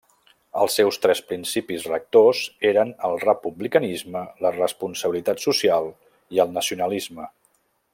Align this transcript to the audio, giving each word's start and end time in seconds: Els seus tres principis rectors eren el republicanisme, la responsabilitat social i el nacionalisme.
Els 0.61 0.77
seus 0.77 0.95
tres 1.03 1.19
principis 1.31 1.85
rectors 1.91 2.41
eren 2.71 2.95
el 3.11 3.19
republicanisme, 3.27 4.25
la 4.47 4.55
responsabilitat 4.59 5.49
social 5.49 5.95
i 6.39 6.47
el 6.47 6.61
nacionalisme. 6.61 7.33